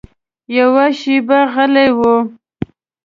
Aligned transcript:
یوه 0.57 0.85
شېبه 0.99 1.39
غلی 1.53 1.89
و. 1.97 1.99